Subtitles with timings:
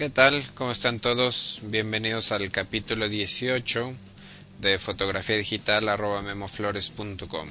[0.00, 0.42] ¿Qué tal?
[0.54, 1.60] ¿Cómo están todos?
[1.64, 3.92] Bienvenidos al capítulo 18
[4.58, 7.48] de fotografía digital arroba memoflores.com.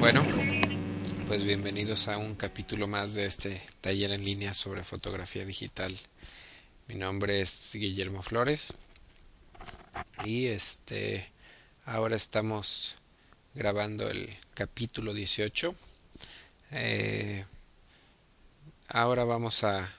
[0.00, 0.26] Bueno,
[1.28, 5.96] pues bienvenidos a un capítulo más de este taller en línea sobre fotografía digital.
[6.86, 8.74] Mi nombre es Guillermo Flores
[10.22, 11.26] y este
[11.86, 12.96] ahora estamos
[13.54, 15.74] grabando el capítulo 18.
[16.72, 17.46] Eh,
[18.88, 19.90] ahora vamos a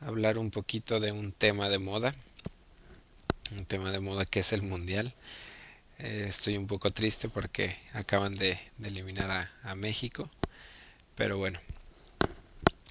[0.00, 2.12] hablar un poquito de un tema de moda,
[3.52, 5.14] un tema de moda que es el mundial.
[6.00, 10.28] Eh, estoy un poco triste porque acaban de, eliminar a, México.
[11.14, 11.60] Pero bueno,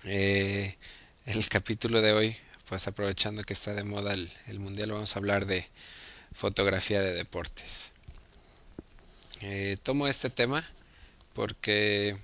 [0.06, 0.78] eh,
[1.26, 2.38] el capítulo de hoy,
[2.68, 5.68] pues aprovechando que está de moda el, mundial, vamos a hablar de
[6.34, 7.92] fotografía de deportes.
[9.42, 10.68] Eh, tomo este tema
[11.34, 12.18] porque,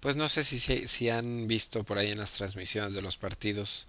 [0.00, 3.86] pues no sé si, si han visto por ahí en las transmisiones de los partidos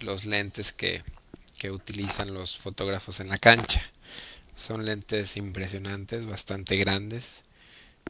[0.00, 1.02] los lentes que,
[1.58, 3.82] que utilizan los fotógrafos en la cancha.
[4.56, 7.42] Son lentes impresionantes, bastante grandes,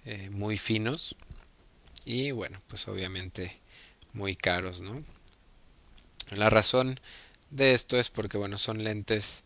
[0.05, 1.17] eh, muy finos
[2.05, 3.59] y bueno, pues obviamente
[4.13, 5.05] muy caros, ¿no?
[6.37, 7.01] La razón
[7.51, 9.43] de esto es porque bueno, son lentes,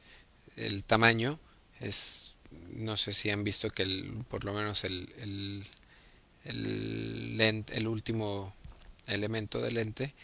[0.56, 1.38] el tamaño
[1.80, 2.34] es,
[2.74, 5.08] no sé si han visto que el, por lo menos el,
[6.44, 8.54] el, el, último
[9.06, 10.14] elemento de lente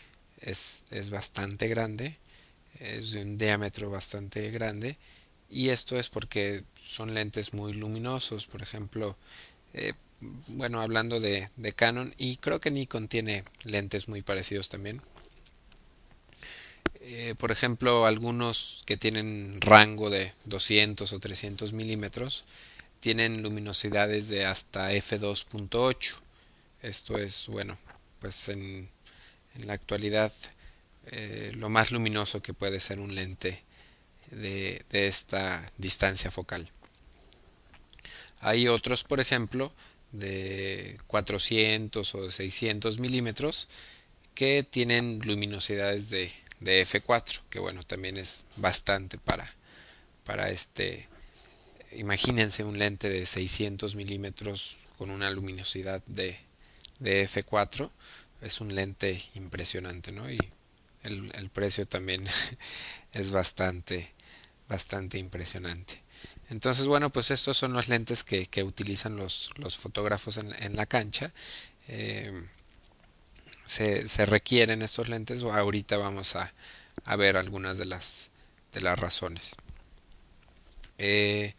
[0.40, 2.18] es, es bastante grande,
[2.78, 4.98] es de un diámetro bastante grande
[5.48, 8.46] y esto es porque son lentes muy luminosos.
[8.46, 9.16] Por ejemplo
[9.72, 9.94] eh,
[10.48, 15.00] bueno hablando de, de, Canon y creo que Nikon tiene lentes muy parecidos también
[17.10, 22.44] eh, por ejemplo algunos que tienen rango de 200 o 300 milímetros
[23.00, 26.16] tienen luminosidades de hasta f2.8
[26.82, 27.78] esto es bueno
[28.20, 28.88] pues en,
[29.54, 30.32] en la actualidad
[31.12, 33.62] eh, lo más luminoso que puede ser un lente
[34.30, 36.70] de, esta distancia focal.
[38.40, 39.72] Hay otros, por ejemplo,
[40.12, 43.68] de 400 o de 600 milímetros
[44.34, 49.52] que tienen luminosidades de, de F4, que bueno, también es bastante para,
[50.24, 51.08] para este,
[51.92, 56.38] imagínense un lente de 600 milímetros con una luminosidad de,
[56.98, 57.90] de F4,
[58.42, 60.30] es un lente impresionante, ¿no?
[60.30, 60.38] Y
[61.02, 62.24] el, el precio también
[63.12, 64.12] es bastante,
[64.68, 66.00] bastante impresionante.
[66.50, 70.76] Entonces, bueno, pues estos son los lentes que, que utilizan los, los fotógrafos en, en,
[70.76, 71.32] la cancha.
[71.86, 72.32] Eh,
[73.70, 75.44] se, se, requieren estos lentes.
[75.44, 76.52] Ahorita vamos a,
[77.04, 78.30] a, ver algunas de las,
[78.72, 79.54] de las razones.
[80.98, 81.54] Eh,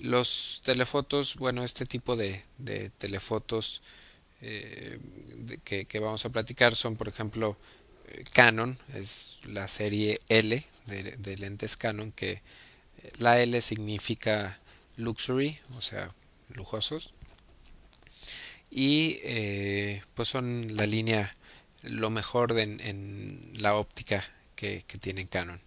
[0.00, 3.80] los telefotos, bueno, este tipo de, de telefotos
[4.40, 4.98] eh,
[5.36, 7.56] de, que, que, vamos a platicar son, por ejemplo,
[8.32, 12.42] Canon, es la serie L de, lentes Canon que
[13.18, 14.58] la L significa
[14.96, 16.12] luxury, o sea,
[16.48, 17.12] lujosos.
[18.68, 21.30] Y eh, pues son la línea
[21.82, 24.24] lo mejor de, en, la óptica
[24.56, 25.60] que, que tiene Canon.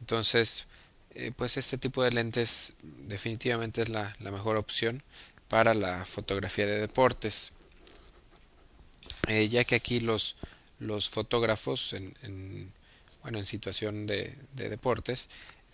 [0.00, 0.66] Entonces,
[1.14, 5.02] eh, pues este tipo de lentes definitivamente es la, la, mejor opción
[5.48, 7.52] para la fotografía de deportes.
[9.28, 10.36] ya que aquí los,
[10.78, 12.72] los fotógrafos en, en
[13.22, 15.28] bueno, en situación de, de deportes,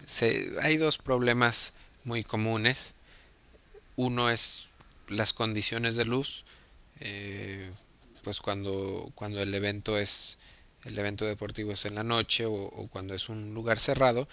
[0.05, 1.73] se, hay dos problemas
[2.05, 2.95] muy comunes.
[3.97, 4.69] Uno es
[5.09, 6.45] las condiciones de luz,
[7.01, 7.71] eh,
[8.27, 10.37] pues cuando, cuando el evento es
[10.83, 14.27] el evento deportivo es en la noche o, cuando es un lugar cerrado,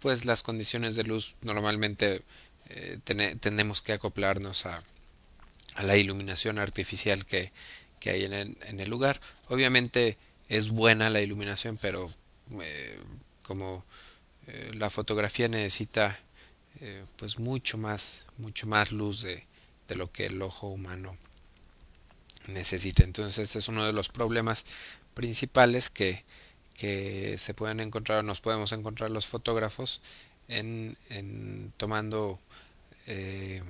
[0.00, 2.20] pues las condiciones de luz normalmente
[2.68, 2.98] eh,
[3.40, 4.82] tenemos que acoplarnos a,
[5.76, 7.50] a, la iluminación artificial que,
[8.00, 9.18] que hay en el, en el lugar.
[9.46, 10.18] Obviamente
[10.50, 12.12] es buena la iluminación, pero
[12.60, 12.98] eh,
[13.44, 13.82] como
[14.46, 16.20] eh, la fotografía necesita
[17.16, 19.46] pues mucho más mucho más luz de,
[19.88, 21.16] de, lo que el ojo humano
[22.48, 24.64] necesita entonces este es uno de los problemas
[25.14, 26.24] principales que,
[26.74, 30.00] que se pueden encontrar nos podemos encontrar los fotógrafos
[30.48, 30.96] en,
[31.76, 32.38] tomando
[33.06, 33.62] eh,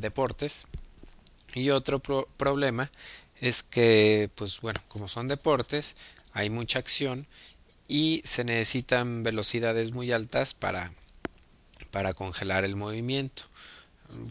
[0.00, 0.66] deportes
[1.54, 2.90] y otro pro problema
[3.40, 5.96] es que pues bueno como son deportes
[6.32, 7.26] hay mucha acción
[7.88, 10.92] y se necesitan velocidades muy altas para,
[11.90, 13.42] para congelar el movimiento.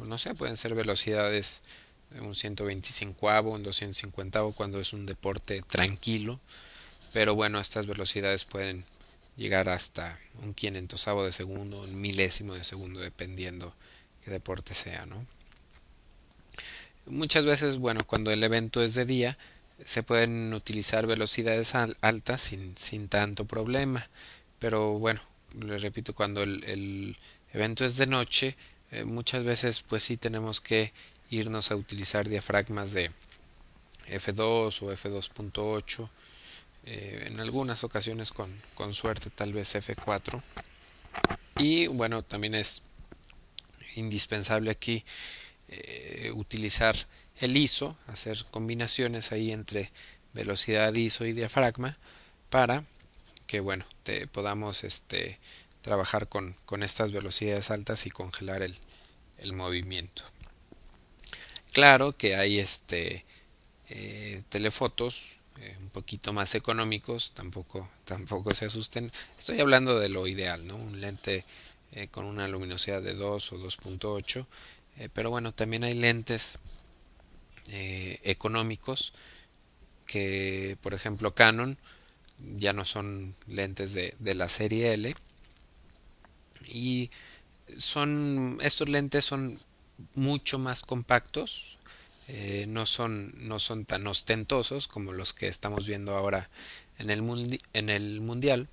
[0.07, 1.62] No sé, pueden ser velocidades
[2.19, 6.40] un 125 un 250 cuando es un deporte tranquilo,
[7.13, 8.86] pero bueno, estas velocidades pueden,
[9.38, 13.74] llegar hasta un quinientosavo de segundo, un milésimo de segundo, dependiendo
[14.24, 15.25] qué deporte sea, ¿no?
[17.08, 19.38] Muchas veces, bueno, cuando el evento es de día,
[19.84, 24.08] se pueden utilizar velocidades altas sin, sin tanto problema.
[24.60, 25.19] Pero bueno,
[25.60, 27.18] le repito, cuando el, el
[27.54, 28.56] evento es de noche,
[28.92, 30.94] eh, muchas veces pues sí tenemos que
[31.31, 33.10] irnos a utilizar diafragmas de
[34.07, 36.10] F2 o F2.8
[36.86, 40.42] eh, en algunas ocasiones con, con suerte tal vez F4
[41.57, 42.81] y bueno también es
[43.95, 45.06] indispensable aquí
[45.69, 46.95] eh, utilizar
[47.39, 49.89] el ISO hacer combinaciones ahí entre
[50.34, 51.98] velocidad ISO y diafragma
[52.50, 52.84] para
[53.48, 55.39] que bueno te podamos este
[55.81, 58.77] trabajar con, con estas velocidades altas y congelar el,
[59.38, 60.24] el movimiento
[61.72, 63.26] claro que hay este
[63.90, 65.24] eh, telefotos
[65.62, 69.12] eh, un poquito más económicos, tampoco, tampoco se asusten.
[69.38, 70.76] Estoy hablando de lo ideal, ¿no?
[70.76, 71.46] Un lente
[71.92, 74.46] eh, con una luminosidad de 2 o 2.8,
[74.98, 76.58] eh, pero bueno, también hay lentes
[78.24, 79.14] económicos
[80.06, 81.78] que, por ejemplo, Canon
[82.58, 85.16] ya no son lentes de, de la serie L
[86.68, 87.10] y
[87.78, 89.60] son estos lentes son
[90.15, 91.77] mucho más compactos
[92.33, 96.50] eh, no, son, no son tan ostentosos como los que estamos viendo ahora
[96.98, 98.69] en el, en el mundial.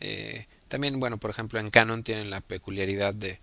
[0.00, 3.38] Eh, también, bueno, por ejemplo, en Canon tienen la peculiaridad de,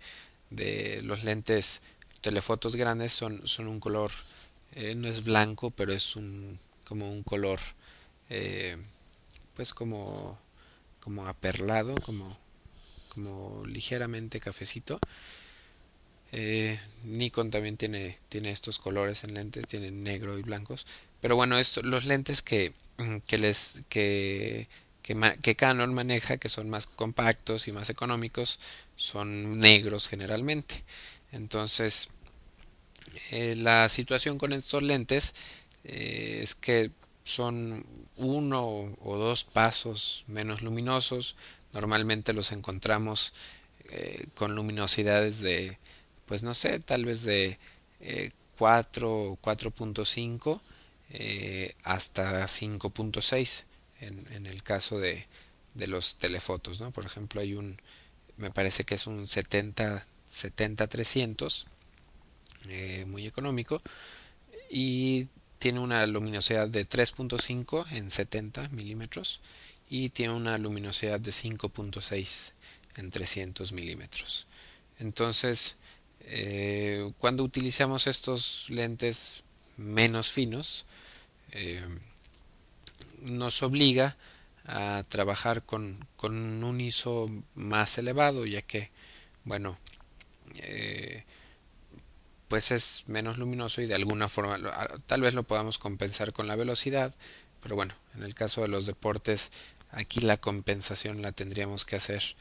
[0.52, 1.82] de los lentes
[2.22, 4.12] telefotos grandes son, son un color,
[4.76, 7.60] eh, no es blanco, pero es un, como un color,
[9.56, 10.40] pues como,
[11.00, 12.38] como aperlado, como,
[13.10, 15.00] como ligeramente cafecito.
[16.36, 20.86] Eh, Nikon también tiene, tiene estos colores en lentes, tiene negro y blancos.
[21.22, 24.68] Pero bueno, esto, los lentes que, mm, que les que,
[25.04, 28.60] que, Canon maneja, que son más compactos y más económicos,
[28.96, 30.84] son negros generalmente.
[31.32, 32.10] Entonces,
[33.32, 35.34] eh, la situación con estos lentes
[35.84, 36.90] eh, es que
[37.24, 37.86] son
[38.18, 41.36] uno o dos pasos menos luminosos.
[41.74, 43.34] Normalmente los encontramos
[44.36, 45.78] con luminosidades de
[46.26, 47.58] pues no sé, tal vez de
[48.02, 50.60] eh, 4 4.5
[51.12, 53.64] eh, hasta 5.6
[54.02, 55.26] en, en el caso de,
[55.74, 56.92] de los telefotos, ¿no?
[56.92, 57.80] Por ejemplo, hay un,
[58.38, 61.68] me parece que es un 70 70 300
[62.68, 63.82] eh, muy económico
[64.70, 65.28] y
[65.60, 69.42] tiene una luminosidad de 3.5 en 70 milímetros
[69.90, 72.52] y tiene una luminosidad de 5.6
[72.96, 74.48] en 300 milímetros
[75.00, 75.76] entonces
[76.26, 79.44] eh, cuando utilizamos estos lentes
[79.78, 80.86] menos finos,
[81.52, 81.82] eh,
[83.22, 84.16] nos obliga
[84.66, 88.90] a trabajar con, con, un ISO más elevado, ya que,
[89.44, 89.78] bueno,
[90.58, 91.24] eh,
[92.48, 94.58] pues es menos luminoso y de alguna forma
[95.08, 97.14] tal vez lo podamos compensar con la velocidad,
[97.62, 99.52] pero bueno, en el caso de los deportes,
[99.92, 102.36] aquí la compensación la tendríamos que hacer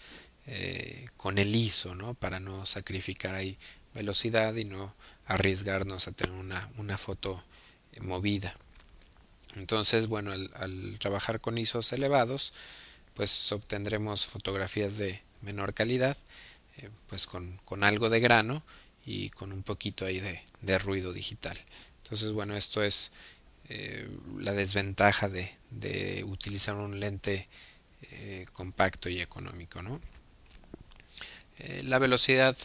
[0.46, 2.14] eh, con el ISO, ¿no?
[2.14, 3.56] Para no sacrificar ahí
[3.94, 4.92] velocidad y no
[5.26, 7.42] arriesgarnos a tener una, una foto
[7.92, 8.56] eh, movida.
[9.54, 12.52] Entonces, bueno, al, trabajar con ISOs elevados,
[13.14, 16.16] pues obtendremos fotografías de menor calidad,
[16.78, 18.64] eh, pues con, con, algo de grano
[19.06, 21.56] y con un poquito ahí de, de ruido digital.
[22.02, 23.12] Entonces, bueno, esto es
[24.38, 27.48] la desventaja de, de, utilizar un lente
[28.52, 29.98] compacto y económico, ¿no?
[31.64, 32.56] Eh, la velocidad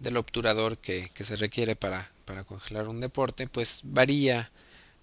[0.00, 4.50] del obturador que, que se requiere para, para, congelar un deporte pues varía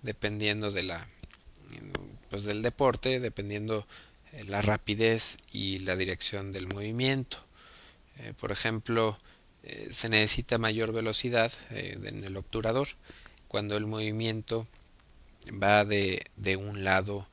[0.02, 1.08] dependiendo de la
[2.30, 3.88] pues del deporte dependiendo
[4.34, 7.38] eh, la rapidez y la dirección del movimiento.
[8.18, 9.18] Eh, por ejemplo
[9.90, 12.88] se necesita mayor velocidad en el obturador.
[13.50, 14.66] Cuando el movimiento
[15.62, 17.28] va de, de un lado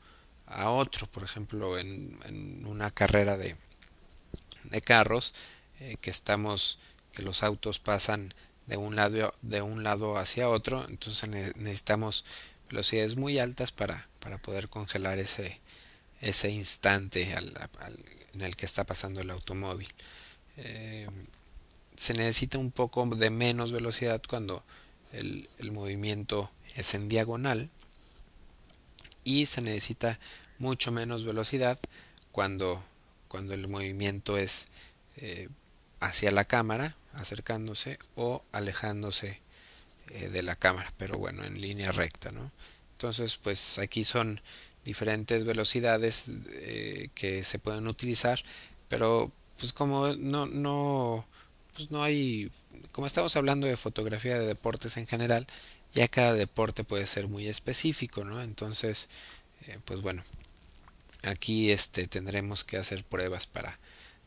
[0.47, 3.56] a otro por ejemplo en, en una carrera de,
[4.64, 5.33] de carros
[5.81, 6.78] eh, que estamos
[7.12, 8.33] que los autos pasan
[8.66, 12.25] de un lado de un lado hacia otro entonces necesitamos
[12.69, 15.61] velocidades muy altas para para poder congelar ese
[16.21, 17.35] ese instante
[18.33, 19.88] en el que está pasando el automóvil.
[20.57, 21.07] Eh,
[21.97, 24.64] se necesita un poco de menos velocidad cuando
[25.12, 27.71] el, el movimiento es en diagonal
[29.23, 30.19] y se necesita
[30.59, 31.78] mucho menos velocidad
[32.33, 32.83] cuando
[33.28, 34.69] cuando el movimiento es
[35.16, 35.49] eh,
[36.06, 39.40] hacia la cámara, acercándose o alejándose
[40.11, 42.50] eh, de la cámara, pero bueno, en línea recta, ¿no?
[42.92, 44.40] Entonces, pues aquí son
[44.84, 48.42] diferentes velocidades eh, que se pueden utilizar
[48.88, 51.26] pero pues como no no
[51.75, 52.50] pues no hay
[52.92, 55.46] como estamos hablando de fotografía de deportes en general
[55.94, 59.08] ya cada deporte puede ser muy específico no entonces
[59.66, 60.25] eh, pues bueno
[61.23, 63.78] aquí este tendremos que hacer pruebas para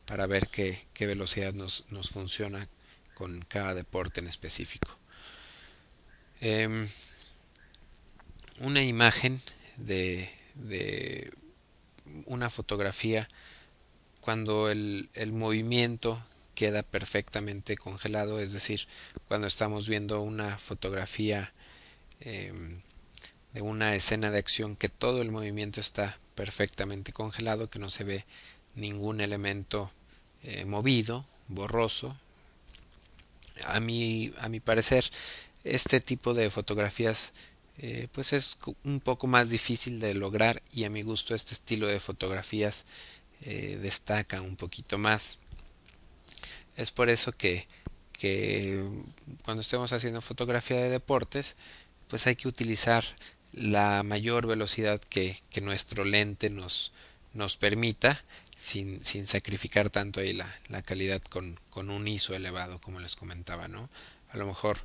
[0.07, 2.67] para ver qué, qué velocidad nos, nos funciona
[3.13, 4.97] con cada deporte en específico.
[6.41, 6.87] Eh,
[8.59, 9.41] una imagen
[9.75, 11.31] de, de
[12.25, 13.29] una fotografía
[14.21, 16.21] cuando el, el, movimiento
[16.55, 18.87] queda perfectamente congelado, es decir,
[19.27, 21.53] cuando estamos viendo una fotografía
[22.19, 22.51] eh,
[23.53, 28.03] de una escena de acción que todo el movimiento está perfectamente congelado, que no se
[28.03, 28.25] ve
[28.75, 29.91] ningún elemento
[30.43, 32.17] eh, movido, borroso.
[33.65, 35.05] A mi, a mi parecer,
[35.63, 37.33] este tipo de fotografías
[37.79, 41.85] eh, pues es un poco más difícil de lograr y a mi gusto este estilo
[41.87, 42.85] de fotografías
[43.41, 45.37] eh, destaca un poquito más.
[46.75, 47.67] Es por eso que,
[48.13, 48.83] que
[49.43, 51.55] cuando estemos haciendo fotografía de deportes,
[52.07, 53.03] pues hay que utilizar
[53.53, 56.91] la mayor velocidad que, que nuestro lente nos,
[57.33, 58.23] nos permita
[58.57, 63.15] sin, sin sacrificar tanto ahí la, la calidad con, con un ISO elevado como les
[63.15, 63.87] comentaba, ¿no?
[64.31, 64.79] A lo mejor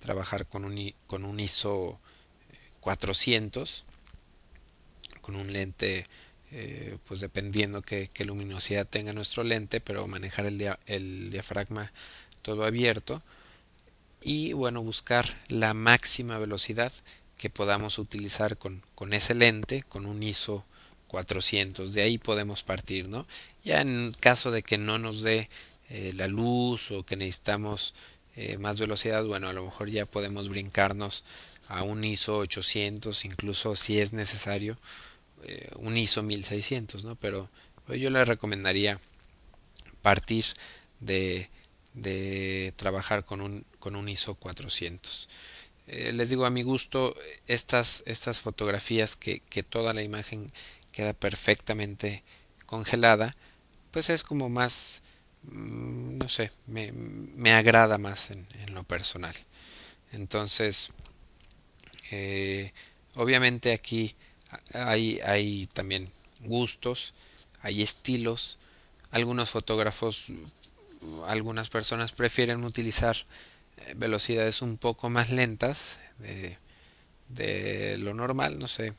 [0.00, 2.00] trabajar con un, con un ISO
[2.80, 3.84] 400
[5.20, 6.06] con un lente
[6.52, 11.92] eh, pues dependiendo qué, qué, luminosidad tenga nuestro lente pero manejar el, dia el diafragma
[12.40, 13.22] todo abierto
[14.22, 16.92] y bueno buscar la máxima velocidad
[17.36, 20.64] que podamos utilizar con, con ese lente con un ISO
[21.08, 23.26] 400 de ahí podemos partir no
[23.64, 25.48] ya en caso de que no nos dé
[25.90, 27.94] eh, la luz o que necesitamos
[28.36, 31.24] eh, más velocidad bueno a lo mejor ya podemos brincarnos
[31.68, 34.76] a un ISO 800, incluso si es necesario
[35.44, 37.14] eh, un ISO 1600, ¿no?
[37.16, 37.48] Pero
[37.88, 39.00] yo le recomendaría
[40.02, 40.46] partir
[41.00, 41.48] de,
[41.94, 45.28] de trabajar con un, con un ISO 400.
[45.86, 47.14] Eh, les digo a mi gusto,
[47.46, 50.52] estas, estas fotografías que, que toda la imagen
[50.98, 52.24] queda perfectamente
[52.66, 53.36] congelada,
[53.92, 55.00] pues es como más,
[55.44, 59.32] mm, no sé, me, me agrada más en, lo personal.
[60.10, 60.90] Entonces,
[62.10, 62.72] eh,
[63.14, 64.16] obviamente aquí
[64.74, 67.14] hay, hay también gustos,
[67.62, 68.58] hay estilos.
[69.12, 70.32] Algunos fotógrafos,
[71.28, 73.16] algunas personas prefieren utilizar
[73.76, 76.58] eh, velocidades un poco más lentas de,
[77.28, 78.94] de lo normal, no sé,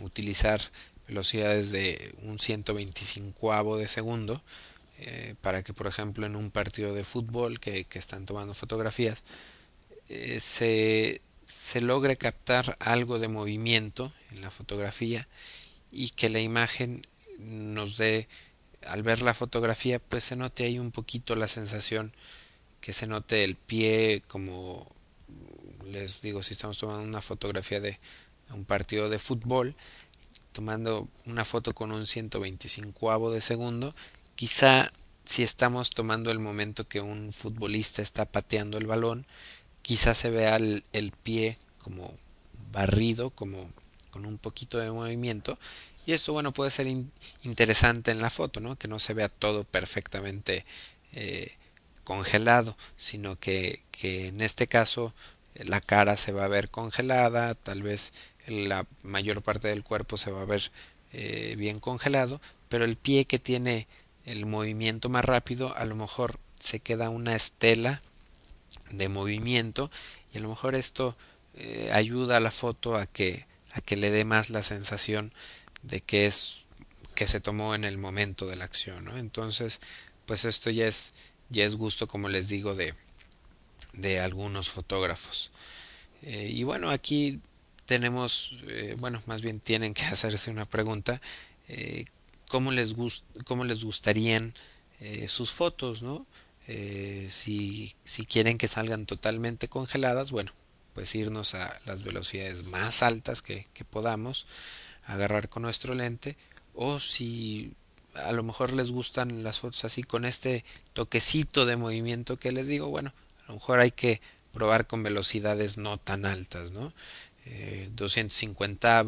[0.00, 0.60] utilizar
[1.08, 4.42] velocidades de un 125 de segundo
[4.98, 9.24] eh, para que por ejemplo en un partido de fútbol que, que están tomando fotografías
[10.08, 15.26] eh, se, se logre captar algo de movimiento en la fotografía
[15.90, 17.06] y que la imagen
[17.38, 18.28] nos dé
[18.86, 22.12] al ver la fotografía pues se note ahí un poquito la sensación
[22.80, 24.86] que se note el pie como
[25.90, 27.98] les digo si estamos tomando una fotografía de
[28.52, 29.74] un partido de fútbol
[30.52, 33.94] tomando una foto con un 125 de segundo
[34.34, 34.92] quizá
[35.24, 39.26] si estamos tomando el momento que un futbolista está pateando el balón
[39.82, 42.14] quizás se vea el, pie como
[42.72, 43.70] barrido, como
[44.10, 45.58] con un poquito de movimiento.
[46.06, 47.10] Y esto, bueno, puede ser in,
[47.42, 48.76] interesante en la foto, ¿no?
[48.76, 50.64] Que no se vea todo perfectamente
[51.12, 51.52] eh,
[52.04, 55.14] congelado, sino que, que en este caso
[55.54, 58.12] la cara se va a ver congelada, tal vez
[58.46, 60.70] la mayor parte del cuerpo se va a ver
[61.12, 63.86] eh, bien congelado, pero el pie que tiene
[64.24, 68.02] el movimiento más rápido, a lo mejor se queda una estela
[68.90, 69.90] de movimiento
[70.32, 71.16] y a lo mejor esto
[71.54, 75.32] eh, ayuda a la foto a que a que le dé más la sensación
[75.82, 76.64] de que es
[77.14, 79.80] que se tomó en el momento de la acción entonces
[80.26, 81.12] pues esto ya es
[81.50, 82.94] ya es gusto como les digo de
[83.92, 85.50] de algunos fotógrafos.
[86.22, 87.40] Eh, y bueno aquí
[87.90, 91.20] tenemos eh, bueno más bien tienen que hacerse una pregunta
[91.66, 92.04] eh,
[92.48, 94.54] cómo les gust cómo les gustarían
[95.00, 96.24] eh, sus fotos no
[97.30, 100.52] si, si quieren que salgan totalmente congeladas, bueno,
[100.94, 104.46] pues irnos a las velocidades más altas que, que podamos,
[105.04, 106.36] agarrar con nuestro lente,
[106.74, 107.72] o si
[108.14, 112.68] a lo mejor les gustan las fotos así con este toquecito de movimiento que les
[112.68, 114.20] digo, bueno, a lo mejor hay que
[114.52, 116.92] probar con velocidades no tan altas, ¿no?
[117.46, 119.02] Eh, 250,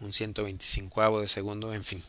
[0.00, 2.02] un 125 de segundo, en fin.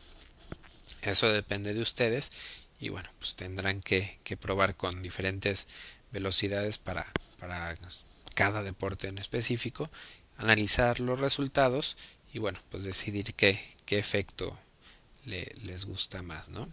[1.02, 2.32] Eso depende de ustedes
[2.80, 5.68] y bueno, pues tendrán que, que probar con diferentes
[6.12, 7.06] velocidades para,
[7.40, 7.76] para
[8.36, 9.90] cada deporte en específico,
[10.38, 11.98] analizar los resultados
[12.34, 14.58] y bueno, pues decidir qué, qué efecto
[15.26, 16.68] le, les gusta más, ¿no?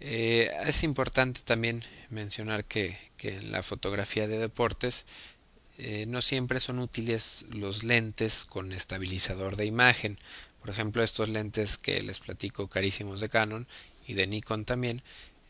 [0.00, 5.06] Eh, es importante también mencionar que, que, en la fotografía de deportes
[5.78, 10.18] eh, no siempre son útiles los lentes con estabilizador de imagen.
[10.60, 13.66] Por ejemplo, estos lentes que les platico carísimos de Canon
[14.06, 15.02] y de Nikon también,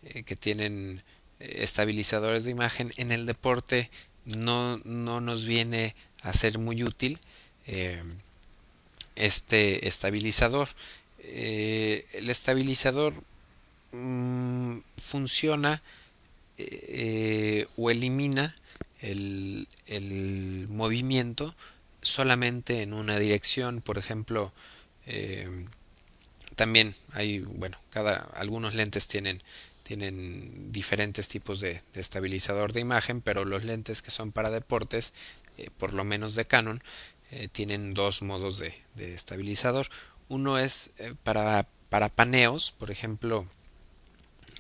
[0.05, 1.03] eh, que tienen
[1.41, 3.91] estabilizadores de imagen en el deporte
[4.25, 7.19] no, no nos viene a ser muy útil
[9.15, 10.69] este estabilizador.
[11.23, 13.15] el estabilizador
[13.93, 15.83] Mm, funciona
[16.59, 18.55] eh, o elimina
[19.01, 21.55] el, el, movimiento
[22.03, 23.81] solamente en una dirección.
[23.81, 24.53] Por ejemplo
[25.07, 25.67] eh,
[26.55, 29.43] también hay bueno cada algunos lentes tienen
[29.83, 35.15] tienen diferentes tipos de, estabilizador de imagen pero los lentes que son para deportes
[35.57, 36.83] eh, por lo menos de Canon
[37.31, 39.89] eh, tienen dos modos de, de estabilizador.
[40.29, 40.91] Uno es
[41.23, 43.47] para para paneos por ejemplo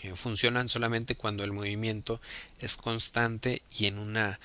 [0.02, 2.20] eh, funcionan solamente cuando el movimiento
[2.60, 4.38] es constante y en una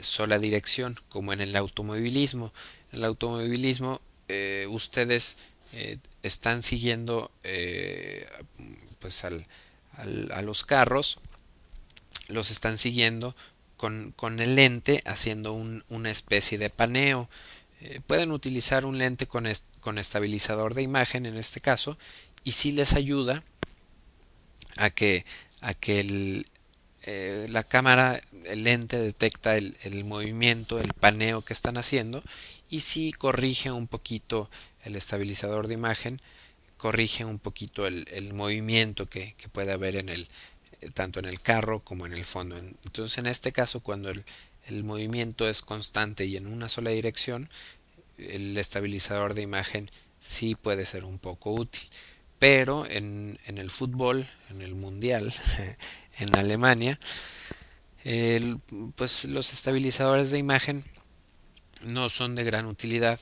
[0.00, 2.52] sola dirección, como en el automovilismo.
[2.92, 5.36] En el automovilismo eh, ustedes
[5.72, 7.30] eh, están siguiendo
[8.98, 9.46] pues al,
[10.32, 11.18] a los carros,
[12.28, 13.36] los están siguiendo
[13.76, 17.28] con, con el lente haciendo un, una especie de paneo.
[18.06, 19.46] Pueden utilizar un lente con,
[19.80, 21.98] con estabilizador de imagen en este caso
[22.44, 23.42] y si les ayuda
[24.76, 25.24] a que,
[25.60, 26.46] a que el,
[27.06, 32.22] eh, la cámara, el lente detecta el, el, movimiento, el paneo que están haciendo
[32.70, 34.50] y si corrige un poquito
[34.84, 36.20] el estabilizador de imagen,
[36.76, 40.28] corrige un poquito el, el movimiento que, que, puede haber en el
[40.92, 42.56] tanto en el carro como en el fondo.
[42.58, 44.24] Entonces en este caso cuando el,
[44.66, 47.48] el movimiento es constante y en una sola dirección,
[48.18, 51.82] el estabilizador de imagen sí puede ser un poco útil
[52.38, 55.32] pero en, en el fútbol, en el mundial,
[56.18, 56.98] en Alemania,
[58.96, 60.84] pues los estabilizadores de imagen
[61.82, 63.18] no son de gran utilidad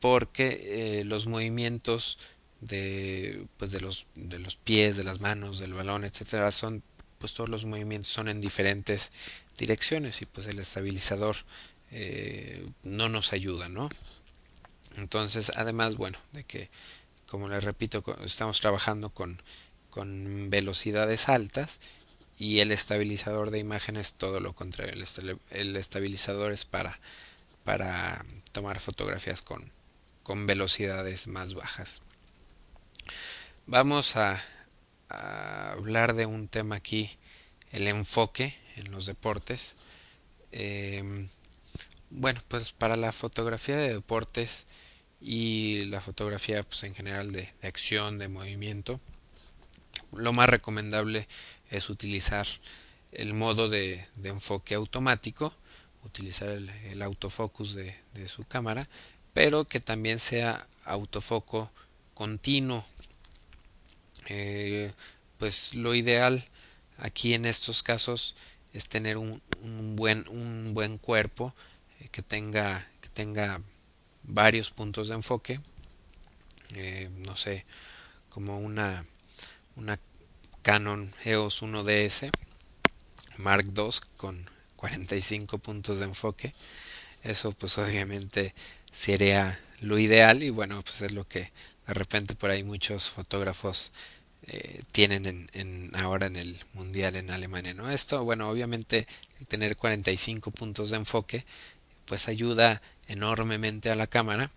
[0.00, 2.18] porque eh, los movimientos
[2.60, 6.82] de pues de los de los pies de las manos del balón etcétera son
[7.18, 9.12] pues todos los movimientos son en diferentes
[9.58, 11.36] direcciones y pues el estabilizador
[11.90, 13.90] eh, no nos ayuda no
[14.96, 16.70] entonces además bueno de que
[17.36, 19.42] como les repito, estamos trabajando con,
[19.90, 21.80] con velocidades altas
[22.38, 24.94] y el estabilizador de imagen es todo lo contrario.
[25.50, 26.98] El, estabilizador es para,
[27.62, 29.70] para tomar fotografías con,
[30.22, 32.00] con velocidades más bajas.
[33.66, 34.42] Vamos a,
[35.10, 37.18] a, hablar de un tema aquí,
[37.70, 39.76] el enfoque en los deportes.
[40.52, 41.28] Eh,
[42.08, 44.64] bueno, pues para la fotografía de deportes,
[45.28, 49.00] y la fotografía pues en general de, acción, de movimiento.
[50.12, 51.26] Lo más recomendable
[51.68, 52.46] es utilizar
[53.10, 55.52] el modo de, enfoque automático,
[56.04, 57.96] utilizar el, autofocus de,
[58.28, 58.88] su cámara,
[59.32, 61.72] pero que también sea autofoco
[62.14, 62.86] continuo.
[64.28, 64.92] Eh,
[65.38, 66.44] pues lo ideal
[66.98, 68.36] aquí en estos casos
[68.72, 71.54] es tener un, un buen un buen cuerpo
[72.00, 73.60] eh, que tenga que tenga
[74.26, 75.60] varios puntos de enfoque,
[76.74, 77.64] eh, no sé,
[78.28, 79.06] como una,
[79.76, 79.98] una
[80.62, 82.30] Canon EOS 1DS
[83.38, 86.54] Mark II con 45 puntos de enfoque.
[87.22, 88.54] Eso pues obviamente
[88.92, 91.52] sería lo ideal y bueno, pues es lo que
[91.86, 93.92] de repente por ahí muchos fotógrafos
[94.48, 97.90] eh, tienen en, ahora en el mundial en Alemania, ¿no?
[97.90, 99.06] Esto, bueno, obviamente
[99.48, 101.44] tener 45 puntos de enfoque
[102.06, 104.50] pues ayuda enormemente a la cámara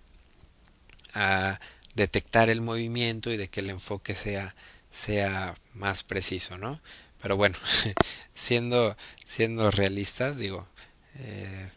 [1.14, 1.60] a
[1.96, 4.56] detectar el movimiento y de que el enfoque sea
[4.92, 6.80] sea más preciso no
[7.22, 7.58] pero bueno
[8.34, 10.68] siendo siendo realistas digo
[11.16, 11.72] eh,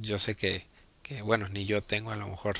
[0.00, 0.66] yo sé que,
[1.02, 2.56] que bueno ni yo tengo a lo mejor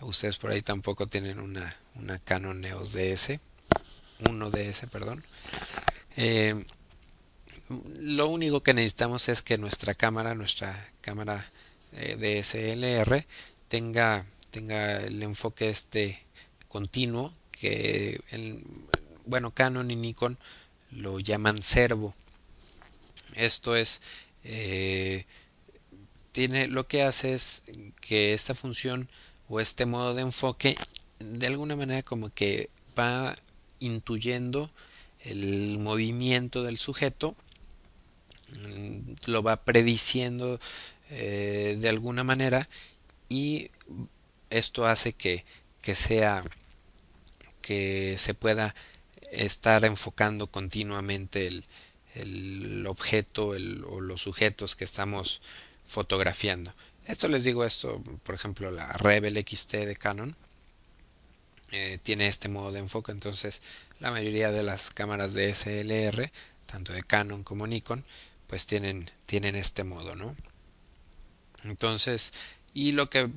[0.00, 3.40] ustedes por ahí tampoco tienen una una Canon EOS DS
[4.20, 5.24] 1DS perdón.
[6.16, 6.64] Eh,
[7.98, 11.50] lo único que necesitamos es que nuestra cámara nuestra cámara
[11.96, 13.24] eh, DSLR
[13.68, 16.22] tenga, tenga el enfoque este
[16.68, 18.62] continuo que el,
[19.26, 20.38] bueno Canon y Nikon
[20.90, 22.14] lo llaman servo.
[23.34, 24.00] Esto es
[24.44, 25.24] eh,
[26.32, 27.62] tiene lo que hace es
[28.00, 29.08] que esta función
[29.48, 30.76] o este modo de enfoque
[31.20, 33.36] de alguna manera como que va
[33.78, 34.70] intuyendo
[35.20, 37.34] el movimiento del sujeto
[38.50, 40.58] mm, lo va prediciendo
[41.16, 42.68] eh, de alguna manera
[43.28, 43.70] y
[44.50, 45.44] esto hace que,
[45.82, 46.44] que sea
[47.62, 48.74] que se pueda
[49.32, 51.64] estar enfocando continuamente el,
[52.14, 55.40] el objeto o los sujetos que estamos
[55.86, 56.74] fotografiando.
[57.06, 60.36] Esto les digo esto, por ejemplo, la Rebel XT de Canon
[61.72, 63.62] eh, tiene este modo de enfoque, entonces
[64.00, 66.30] la mayoría de las cámaras de SLR,
[66.66, 68.04] tanto de Canon como Nikon,
[68.46, 70.36] pues tienen, tienen este modo, ¿no?
[71.64, 72.32] Entonces,
[72.72, 73.28] y lo que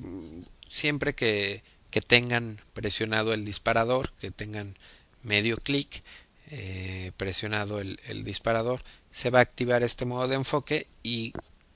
[0.68, 4.76] siempre que, que tengan presionado el disparador, que tengan
[5.22, 6.02] medio clic,
[6.50, 11.34] eh, presionado el, disparador, se va a activar este modo de enfoque y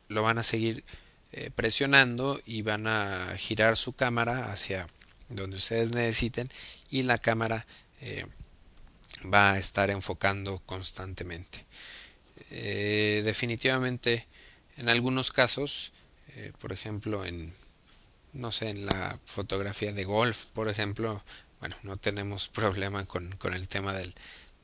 [0.08, 0.82] lo van a seguir
[1.32, 4.88] eh, presionando y van a girar su cámara hacia
[5.28, 6.48] donde ustedes necesiten
[6.90, 7.66] y la cámara
[8.00, 8.24] eh,
[9.32, 11.66] va a estar enfocando constantemente.
[12.50, 14.26] definitivamente
[14.78, 15.91] en algunos casos,
[16.60, 17.52] por ejemplo en
[18.32, 21.22] no sé, en la fotografía de golf, por ejemplo,
[21.60, 24.14] bueno, no tenemos problema con, con el tema del,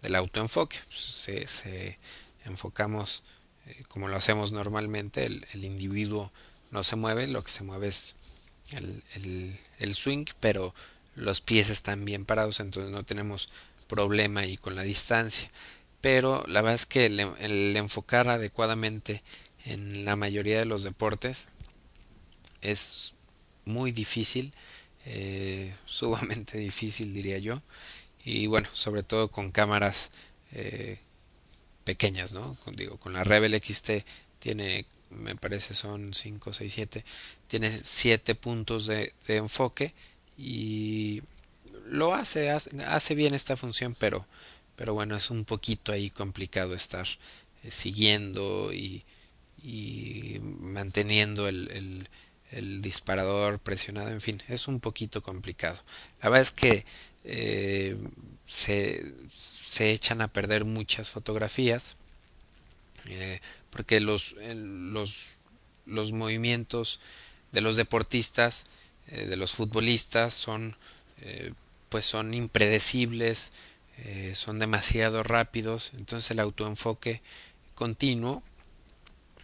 [0.02, 0.78] del autoenfoque.
[0.90, 1.98] Se, se
[2.44, 3.22] enfocamos
[3.66, 6.32] eh, como lo hacemos normalmente, el, el, individuo
[6.70, 8.14] no se mueve, lo que se mueve es
[8.72, 10.74] el, el, swing, pero
[11.14, 13.48] los pies están bien parados, entonces no tenemos
[13.86, 15.50] problema ahí con la distancia.
[16.00, 19.22] Pero la verdad es que el enfocar adecuadamente
[19.64, 21.48] en la mayoría de los deportes
[22.62, 23.14] es
[23.64, 24.52] muy difícil,
[25.06, 27.62] eh, sumamente difícil diría yo
[28.24, 30.10] y bueno, sobre todo con cámaras
[30.52, 30.98] eh,
[31.84, 32.56] pequeñas, ¿no?
[32.64, 34.04] Con, digo, con la Rebel XT
[34.38, 37.04] tiene, me parece son 5, 6, 7,
[37.46, 39.94] tiene 7 puntos de, de, enfoque
[40.36, 41.22] y
[41.86, 44.26] lo hace, hace, hace, bien esta función, pero,
[44.76, 47.06] pero bueno, es un poquito ahí complicado estar
[47.64, 49.04] eh, siguiendo y,
[49.62, 52.08] y manteniendo el, el,
[52.52, 55.78] el disparador presionado, en fin, es un poquito complicado.
[56.22, 56.84] La verdad es que
[57.24, 57.96] eh,
[58.46, 61.96] se, se, echan a perder muchas fotografías
[63.06, 65.34] eh, porque los, los,
[65.84, 67.00] los, movimientos
[67.52, 68.64] de los deportistas,
[69.08, 70.76] eh, de los futbolistas son
[71.88, 73.50] pues son impredecibles,
[74.34, 77.22] son demasiado rápidos, entonces el autoenfoque
[77.74, 78.44] continuo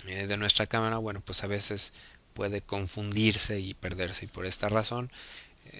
[0.04, 1.92] de nuestra cámara, bueno, pues a veces
[2.34, 5.10] puede confundirse y perderse y por esta razón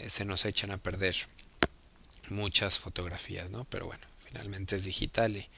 [0.09, 1.15] se nos echan a perder
[2.31, 3.65] muchas fotografías, ¿no?
[3.65, 5.49] Pero bueno, finalmente es digital y,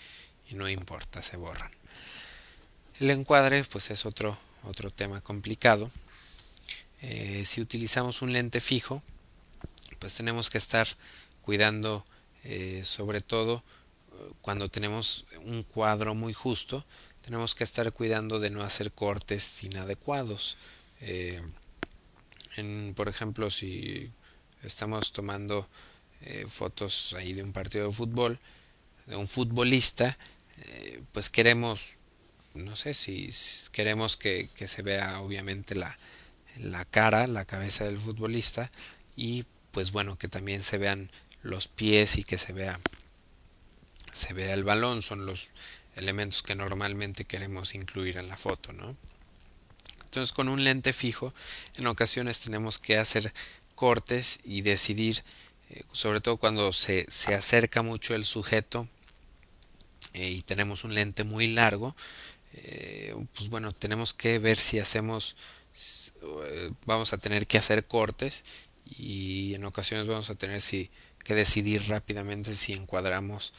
[0.51, 1.71] y no importa, se borran.
[2.99, 5.91] El encuadre, pues es otro, otro tema complicado.
[7.03, 9.03] Eh, si utilizamos un lente fijo,
[9.99, 10.89] pues tenemos que estar
[11.43, 12.07] cuidando
[12.45, 13.63] eh, sobre todo
[14.41, 16.87] cuando tenemos un cuadro muy justo,
[17.21, 20.57] tenemos que estar cuidando de no hacer cortes inadecuados.
[21.01, 21.43] Eh,
[22.57, 24.11] en, por ejemplo, si
[24.63, 25.69] estamos tomando
[26.23, 28.39] eh, fotos ahí de un partido de fútbol,
[29.07, 30.17] de un futbolista,
[30.63, 31.95] eh, pues queremos,
[32.55, 33.31] no sé si
[33.73, 35.99] queremos que, que se vea obviamente la,
[36.59, 38.71] la cara, la cabeza del futbolista
[39.17, 41.11] y pues bueno, que también se vean
[41.43, 42.81] los pies y que se vea
[44.13, 45.51] se vea el balón, son los
[45.95, 48.97] elementos que normalmente queremos incluir en la foto, ¿no?
[50.07, 51.35] Entonces con un lente fijo
[51.77, 53.33] en ocasiones tenemos que hacer
[53.75, 55.23] cortes y decidir
[55.71, 58.89] eh, sobre todo cuando se, se, acerca mucho el sujeto
[60.15, 61.97] eh, y tenemos un lente muy largo,
[62.55, 65.37] eh, pues bueno, tenemos que ver si hacemos,
[66.87, 68.45] vamos a tener que hacer cortes
[68.85, 70.91] y en ocasiones vamos a tener si,
[71.25, 73.53] que decidir rápidamente si encuadramos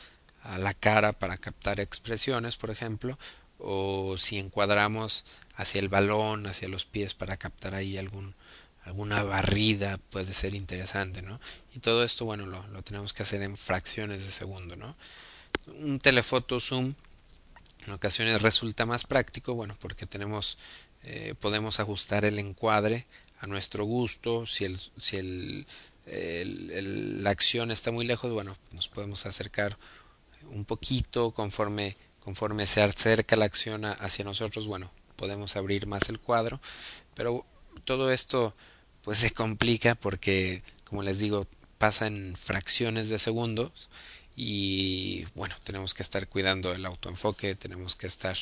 [0.43, 3.19] a la cara para captar expresiones, por ejemplo,
[3.59, 5.25] o si encuadramos
[5.57, 8.33] hacia el balón, hacia los pies para captar ahí algún
[8.85, 11.41] alguna barrida puede ser interesante, ¿no?
[11.75, 14.95] Y todo esto, bueno, lo, lo tenemos que hacer en fracciones de segundo, ¿no?
[15.81, 16.93] Un telefoto zoom
[17.87, 20.57] en ocasiones resulta más práctico, bueno, porque tenemos,
[21.03, 23.05] eh, podemos ajustar el encuadre
[23.39, 25.65] a nuestro gusto, si el, si el,
[27.23, 29.77] la acción está muy lejos, bueno, nos podemos acercar
[30.49, 36.19] un poquito conforme, conforme se acerca la acción hacia nosotros, bueno, podemos abrir más el
[36.19, 36.61] cuadro,
[37.13, 37.45] pero
[37.83, 38.55] todo esto
[39.03, 41.45] pues se complica porque, como les digo,
[41.77, 43.89] pasa en fracciones de segundos
[44.35, 48.37] y bueno, tenemos que estar cuidando el autoenfoque, tenemos que estar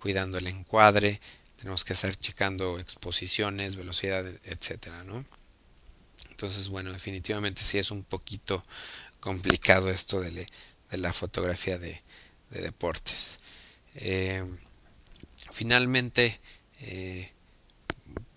[0.00, 1.20] cuidando el encuadre,
[1.56, 5.24] tenemos que estar checando exposiciones, velocidad, etcétera, ¿no?
[6.30, 8.64] Entonces, bueno, definitivamente sí es un poquito
[9.20, 10.46] complicado esto de,
[10.92, 12.02] la fotografía de,
[12.50, 13.38] de deportes.
[13.96, 14.44] Eh,
[15.50, 16.40] finalmente,
[16.80, 17.30] eh,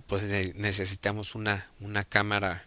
[0.08, 0.24] pues
[0.56, 2.66] necesitamos una, una cámara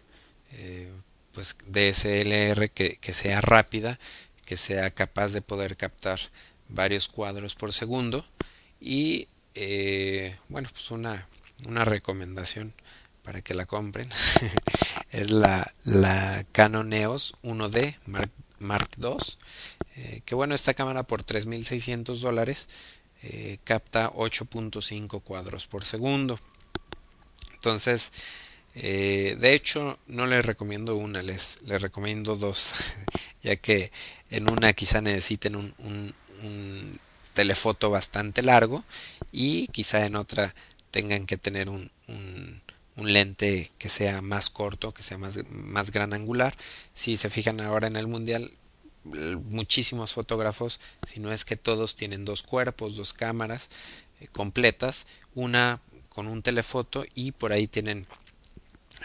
[1.33, 3.99] pues DSLR que, que sea rápida
[4.45, 6.19] que sea capaz de poder captar
[6.69, 8.25] varios cuadros por segundo
[8.79, 11.27] y eh, bueno pues una,
[11.65, 12.73] una recomendación
[13.23, 14.07] para que la compren.
[15.11, 19.17] Es la, la Canon EOS 1D Mark, Mark II
[19.95, 22.67] eh, que bueno esta cámara por 3600 dólares
[23.27, 26.39] eh, capta 8.5 cuadros por segundo
[27.55, 28.11] entonces
[28.75, 32.71] eh, de hecho no les recomiendo una les, recomiendo dos
[33.43, 33.91] ya que
[34.29, 36.99] en una quizá necesiten un, un,
[37.33, 38.85] telefoto bastante largo
[39.31, 40.53] y quizá en otra
[40.91, 42.61] tengan que tener un, un,
[43.13, 46.55] lente que sea más corto, que sea más gran angular.
[46.93, 48.51] Si se fijan ahora en el mundial,
[49.05, 53.69] muchísimos fotógrafos, si no es que todos tienen dos cuerpos, dos cámaras
[54.19, 58.07] eh, completas, una con un telefoto y por ahí tienen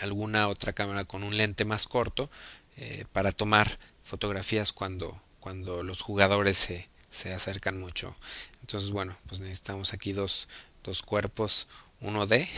[0.00, 2.30] alguna otra cámara con un lente más corto
[2.76, 8.16] eh, para tomar fotografías cuando, cuando los jugadores se, se acercan mucho.
[8.60, 10.48] Entonces, bueno, pues necesitamos aquí dos,
[10.84, 11.66] dos cuerpos
[12.00, 12.48] 1D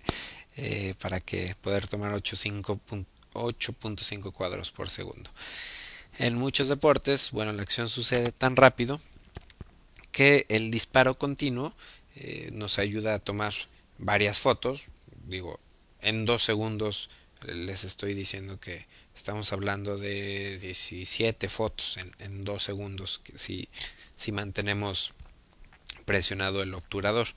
[0.56, 5.28] eh, para que poder tomar 8.5 cuadros por segundo.
[6.18, 9.00] En muchos deportes, bueno, la acción sucede tan rápido
[10.12, 11.74] que el disparo continuo
[12.14, 13.52] eh, nos ayuda a tomar
[13.98, 14.84] varias fotos.
[15.26, 15.60] Digo,
[16.00, 17.10] en dos segundos
[17.46, 23.68] les estoy diciendo que estamos hablando de 17 fotos en, en dos segundos si,
[24.14, 25.12] si mantenemos
[26.06, 27.28] presionado el obturador.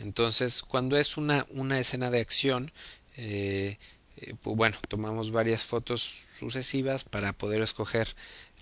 [0.00, 2.72] Entonces, cuando es una, una escena de acción,
[3.18, 3.78] eh,
[4.16, 6.02] eh, pues bueno, tomamos varias fotos
[6.38, 8.14] sucesivas para poder escoger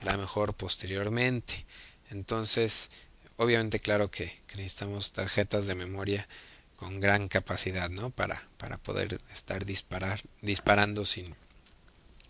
[0.02, 1.64] la mejor posteriormente.
[2.10, 2.90] Entonces,
[3.36, 6.28] obviamente, claro que, necesitamos tarjetas de memoria
[6.76, 8.10] con gran capacidad, ¿no?
[8.10, 11.34] Para, para poder estar disparar, disparando sin,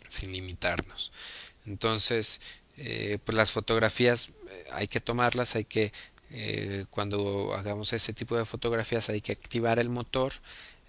[0.09, 1.13] sin limitarnos.
[1.67, 2.41] Entonces,
[2.77, 5.93] eh, pues las fotografías eh, hay que tomarlas, hay que,
[6.91, 10.33] cuando hagamos ese tipo de fotografías hay que activar el motor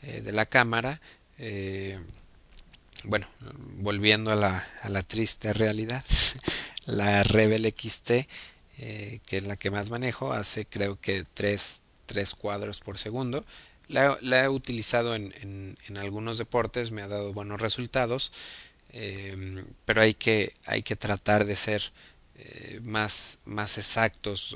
[0.03, 1.01] de la cámara.
[3.03, 3.27] Bueno,
[3.77, 6.03] volviendo a la, a la triste realidad,
[6.85, 8.11] la Rebel XT,
[8.79, 13.45] eh, que es la que más manejo, hace creo que 3 tres cuadros por segundo.
[13.87, 15.33] La, he utilizado en,
[15.87, 18.31] en, algunos deportes, me ha dado buenos resultados,
[18.91, 21.81] eh, pero hay que, hay que tratar de ser
[22.35, 24.55] eh, más, más exactos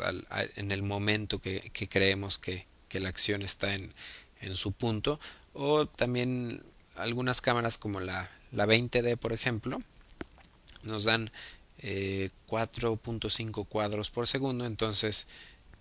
[0.56, 3.94] en el momento que, que creemos que, que, la acción está en,
[4.42, 5.20] en su punto.
[5.54, 6.62] O también
[6.96, 9.82] algunas cámaras como la, la 20D, por ejemplo,
[10.84, 11.32] nos dan
[11.80, 15.28] eh, 4.5 cuadros por segundo, entonces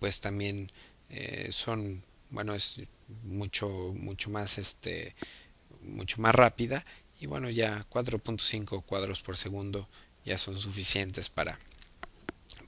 [0.00, 0.70] pues también
[1.10, 2.80] eh, son bueno es
[3.22, 5.14] mucho mucho más este
[5.82, 6.84] mucho más rápida.
[7.20, 9.88] Y bueno ya 4.5 cuadros por segundo
[10.24, 11.58] ya son suficientes para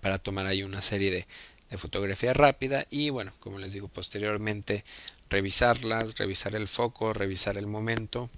[0.01, 1.27] para tomar ahí una serie de,
[1.69, 2.87] de fotografía rápida.
[2.91, 4.85] Y bueno como les digo posteriormente
[5.31, 8.31] revisarlas revisar el foco revisar el momento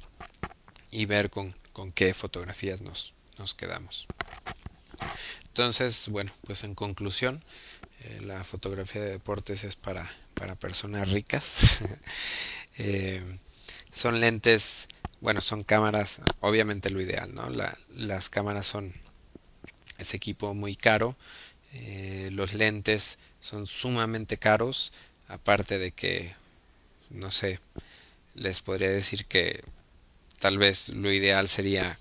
[0.90, 4.07] y ver con, con qué fotografías nos, nos quedamos
[5.48, 7.42] entonces bueno pues en conclusión
[8.01, 11.79] eh, la fotografía de deportes es para, para personas ricas.
[12.79, 13.22] eh,
[13.90, 14.87] son lentes,
[15.20, 17.51] bueno, son cámaras, obviamente lo ideal, ¿no?
[17.51, 18.94] La, las cámaras son
[19.98, 21.16] ese equipo muy caro,
[21.72, 24.92] eh, los lentes son sumamente caros,
[25.27, 26.35] aparte de que,
[27.11, 27.61] no sé,
[28.35, 29.62] les podría decir que
[30.38, 31.99] tal vez lo ideal sería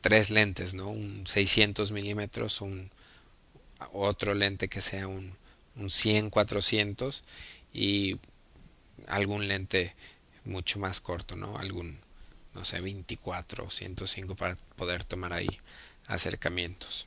[0.00, 0.88] tres lentes, ¿no?
[0.88, 2.90] Un 600 milímetros, un
[3.92, 5.36] otro lente que sea un,
[5.76, 7.24] un 100 400
[7.72, 8.18] y
[9.08, 9.94] algún lente
[10.44, 11.58] mucho más corto, ¿no?
[11.58, 11.98] Algún,
[12.54, 15.48] no sé, 24 o 105 para poder tomar ahí
[16.06, 17.06] acercamientos.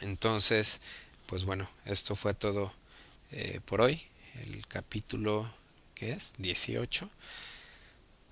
[0.00, 0.80] Entonces,
[1.26, 2.72] pues bueno, esto fue todo
[3.32, 4.02] eh, por hoy.
[4.34, 5.52] El capítulo,
[6.00, 6.32] ¿qué es?
[6.38, 7.10] 18.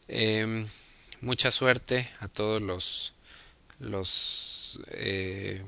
[0.09, 0.67] Eh,
[1.21, 3.13] mucha suerte a todos los,
[3.79, 5.63] los eh,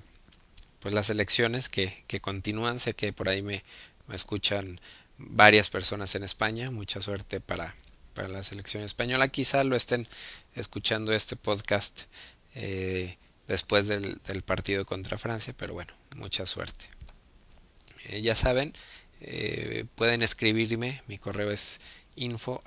[0.81, 2.81] pues las elecciones que, que continúan.
[2.81, 3.63] Sé que por ahí me,
[4.07, 4.81] me escuchan
[5.19, 6.71] varias personas en España.
[6.71, 7.75] Mucha suerte para,
[8.15, 9.29] para la selección española.
[9.29, 10.09] Quizá lo estén
[10.55, 12.05] escuchando este podcast
[12.55, 16.87] eh, después del, del, partido contra Francia, pero bueno, mucha suerte.
[18.07, 18.75] Eh, ya saben,
[19.21, 21.81] eh, pueden escribirme, mi correo es
[22.17, 22.63] info.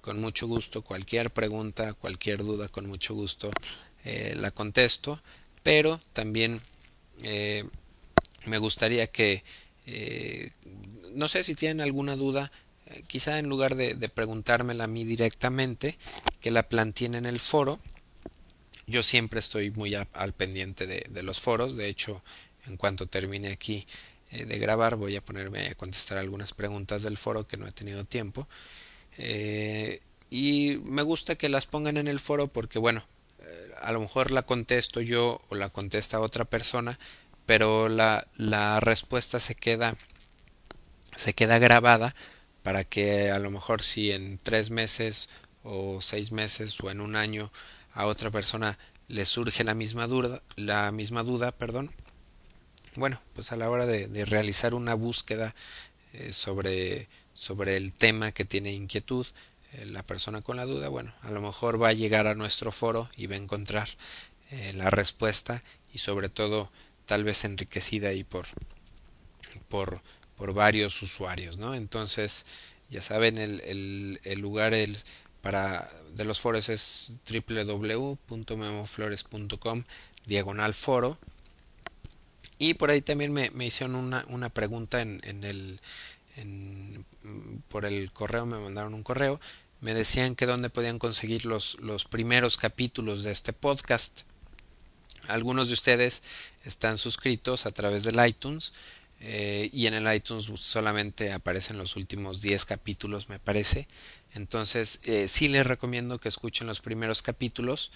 [0.00, 3.50] Con mucho gusto, cualquier pregunta, cualquier duda, con mucho gusto
[4.04, 5.20] eh, la contesto
[5.62, 6.60] pero también
[7.22, 7.64] eh,
[8.44, 9.42] me gustaría que
[11.14, 12.52] no sé si tienen alguna duda
[13.06, 15.96] quizá en lugar de, preguntármela a mí directamente
[16.40, 17.80] que la planteen en el foro.
[18.86, 21.76] Yo siempre estoy muy al pendiente de, los foros.
[21.76, 22.22] De hecho,
[22.66, 23.86] en cuanto termine aquí
[24.44, 28.04] de grabar, voy a ponerme a contestar algunas preguntas del foro que no he tenido
[28.04, 28.48] tiempo.
[29.18, 33.04] Eh, y me gusta que las pongan en el foro porque, bueno,
[33.40, 36.98] eh, a lo mejor la contesto yo o la contesta otra persona,
[37.46, 39.96] pero la, la respuesta se queda
[41.16, 42.14] se queda grabada
[42.62, 45.28] para que a lo mejor si en tres meses
[45.62, 47.50] o seis meses o en un año
[47.94, 51.92] a otra persona le surge la misma duda, la misma duda, perdón,
[52.96, 55.54] bueno, pues a la hora de, realizar una búsqueda
[56.12, 59.26] eh, sobre, sobre el tema que tiene inquietud,
[59.72, 62.72] eh, la persona con la duda, bueno, a lo mejor va a llegar a nuestro
[62.72, 63.88] foro y va a encontrar
[64.50, 66.70] eh, la respuesta y sobre todo
[67.06, 68.46] tal vez enriquecida y por,
[69.68, 70.00] por,
[70.36, 71.74] por varios usuarios, ¿no?
[71.74, 72.46] Entonces,
[72.90, 74.96] ya saben, el, el, el lugar el,
[75.42, 79.84] para, de los foros es www.memoflores.com
[80.26, 81.18] diagonal foro
[82.58, 85.80] y por ahí también me, me hicieron una, una pregunta en, en el
[86.36, 87.04] en,
[87.68, 89.40] por el correo me mandaron un correo
[89.80, 94.22] me decían que dónde podían conseguir los, los primeros capítulos de este podcast.
[95.28, 96.22] Algunos de ustedes
[96.64, 98.72] están suscritos a través del iTunes
[99.20, 103.86] eh, y en el iTunes solamente aparecen los últimos 10 capítulos me parece.
[104.34, 107.90] Entonces eh, sí les recomiendo que escuchen los primeros capítulos.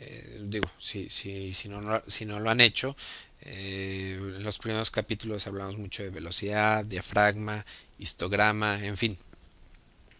[0.00, 2.96] Eh, digo si, si, si, no, si no lo han hecho
[3.42, 7.64] eh, en los primeros capítulos hablamos mucho de velocidad diafragma
[7.98, 9.18] histograma en fin.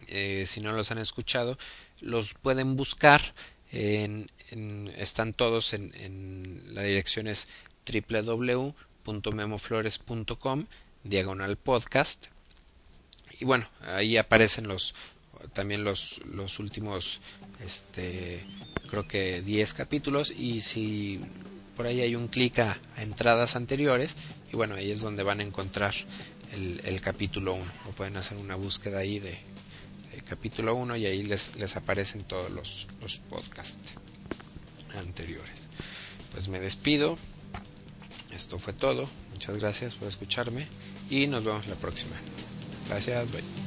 [0.07, 1.57] Eh, si no los han escuchado
[2.01, 3.21] los pueden buscar
[3.71, 7.45] en, en, están todos en, en la dirección es
[7.85, 8.73] www
[9.33, 10.65] memoflores.com
[11.03, 12.27] diagonal podcast.
[13.39, 14.93] Y bueno ahí aparecen los
[15.53, 17.19] también los, los últimos
[17.65, 18.45] este
[18.89, 20.31] creo que 10 capítulos.
[20.31, 21.21] Y si
[21.81, 24.15] por ahí hay un clic a, entradas anteriores
[24.53, 25.95] y bueno ahí es donde van a encontrar
[26.53, 31.23] el, capítulo 1 o pueden hacer una búsqueda ahí de, de capítulo 1 y ahí
[31.23, 33.95] les, les aparecen todos los, los podcasts
[34.95, 35.67] anteriores
[36.33, 37.17] pues me despido
[38.31, 39.09] esto fue todo.
[39.33, 40.67] Muchas gracias por escucharme
[41.09, 42.15] y nos vemos la próxima.
[42.87, 43.60] Gracias, bye.